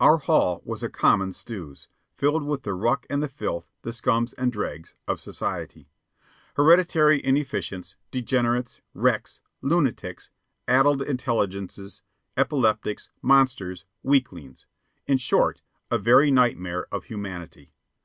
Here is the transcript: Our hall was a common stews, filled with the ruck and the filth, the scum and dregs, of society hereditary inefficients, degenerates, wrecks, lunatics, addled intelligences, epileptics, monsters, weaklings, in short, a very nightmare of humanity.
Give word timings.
Our 0.00 0.16
hall 0.16 0.62
was 0.64 0.82
a 0.82 0.88
common 0.88 1.32
stews, 1.32 1.86
filled 2.16 2.42
with 2.42 2.64
the 2.64 2.74
ruck 2.74 3.06
and 3.08 3.22
the 3.22 3.28
filth, 3.28 3.70
the 3.82 3.92
scum 3.92 4.26
and 4.36 4.50
dregs, 4.52 4.96
of 5.06 5.20
society 5.20 5.88
hereditary 6.56 7.24
inefficients, 7.24 7.94
degenerates, 8.10 8.80
wrecks, 8.94 9.40
lunatics, 9.62 10.30
addled 10.66 11.02
intelligences, 11.02 12.02
epileptics, 12.36 13.10
monsters, 13.22 13.84
weaklings, 14.02 14.66
in 15.06 15.18
short, 15.18 15.62
a 15.88 15.98
very 15.98 16.32
nightmare 16.32 16.88
of 16.92 17.04
humanity. 17.04 17.72